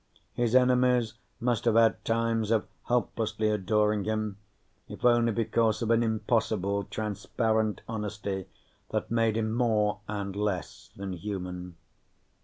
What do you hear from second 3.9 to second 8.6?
him, if only because of an impossible transparent honesty